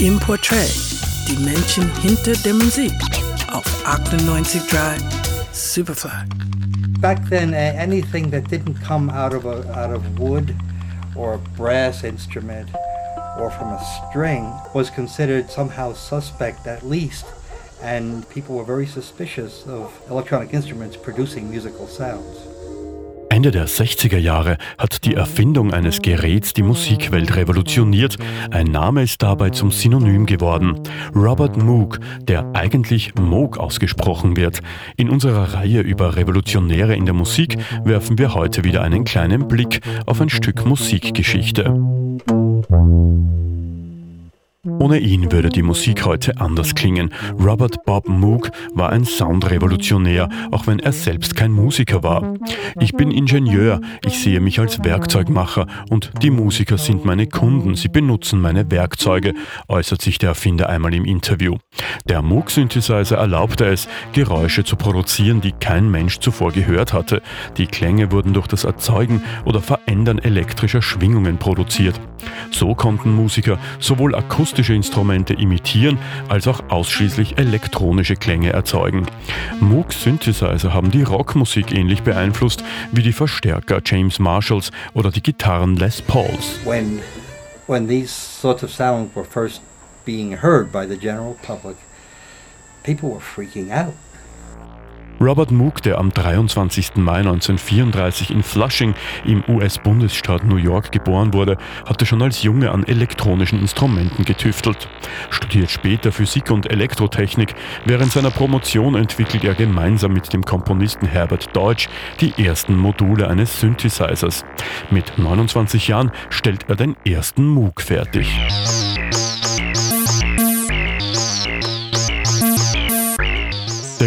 [0.00, 0.70] im Portrait,
[1.26, 2.92] die Menschen hinter der Musik
[3.50, 5.00] auf 98.3
[5.52, 6.26] Superfly.
[7.00, 10.54] Back then, uh, anything that didn't come out of, a, out of wood
[11.14, 12.68] or a brass instrument
[13.38, 17.24] or from a string was considered somehow suspect at least
[17.82, 22.55] and people were very suspicious of electronic instruments producing musical sounds.
[23.36, 28.16] Ende der 60er Jahre hat die Erfindung eines Geräts die Musikwelt revolutioniert.
[28.50, 30.80] Ein Name ist dabei zum Synonym geworden.
[31.14, 34.62] Robert Moog, der eigentlich Moog ausgesprochen wird.
[34.96, 39.82] In unserer Reihe über Revolutionäre in der Musik werfen wir heute wieder einen kleinen Blick
[40.06, 41.78] auf ein Stück Musikgeschichte.
[44.66, 47.10] Ohne ihn würde die Musik heute anders klingen.
[47.38, 52.34] Robert Bob Moog war ein Soundrevolutionär, auch wenn er selbst kein Musiker war.
[52.80, 57.88] Ich bin Ingenieur, ich sehe mich als Werkzeugmacher und die Musiker sind meine Kunden, sie
[57.88, 59.34] benutzen meine Werkzeuge,
[59.68, 61.56] äußert sich der Erfinder einmal im Interview.
[62.08, 67.22] Der Moog-Synthesizer erlaubte es, Geräusche zu produzieren, die kein Mensch zuvor gehört hatte.
[67.56, 72.00] Die Klänge wurden durch das Erzeugen oder Verändern elektrischer Schwingungen produziert.
[72.50, 74.14] So konnten Musiker sowohl
[74.56, 75.98] akustische Instrumente imitieren
[76.30, 79.06] als auch ausschließlich elektronische Klänge erzeugen.
[79.60, 85.76] Moog Synthesizer haben die Rockmusik ähnlich beeinflusst wie die Verstärker James Marshalls oder die Gitarren
[85.76, 86.58] Les Pauls.
[86.64, 87.00] When,
[87.66, 89.60] when these sorts of sounds were first
[90.06, 91.76] being heard by the general public,
[92.82, 93.92] people were freaking out.
[95.20, 96.96] Robert Moog, der am 23.
[96.96, 102.84] Mai 1934 in Flushing im US-Bundesstaat New York geboren wurde, hatte schon als Junge an
[102.84, 104.88] elektronischen Instrumenten getüftelt.
[105.30, 107.54] Studiert später Physik und Elektrotechnik.
[107.86, 111.88] Während seiner Promotion entwickelt er gemeinsam mit dem Komponisten Herbert Deutsch
[112.20, 114.44] die ersten Module eines Synthesizers.
[114.90, 118.28] Mit 29 Jahren stellt er den ersten Moog fertig.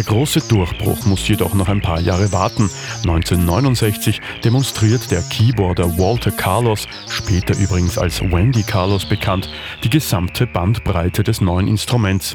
[0.00, 2.70] Der große Durchbruch muss jedoch noch ein paar Jahre warten.
[3.02, 9.50] 1969 demonstriert der Keyboarder Walter Carlos, später übrigens als Wendy Carlos bekannt,
[9.84, 12.34] die gesamte Bandbreite des neuen Instruments.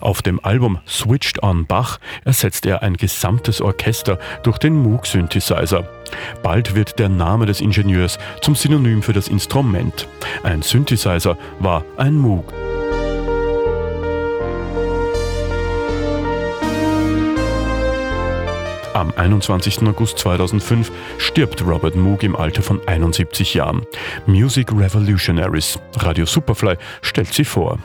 [0.00, 5.86] Auf dem Album Switched on Bach ersetzt er ein gesamtes Orchester durch den Moog Synthesizer.
[6.42, 10.08] Bald wird der Name des Ingenieurs zum Synonym für das Instrument.
[10.44, 12.61] Ein Synthesizer war ein Moog.
[18.94, 19.82] Am 21.
[19.86, 23.86] August 2005 stirbt Robert Moog im Alter von 71 Jahren.
[24.26, 25.78] Music Revolutionaries.
[25.98, 27.78] Radio Superfly stellt sie vor.